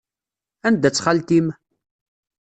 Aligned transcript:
Anda-tt 0.67 1.01
xalti-m? 1.05 1.47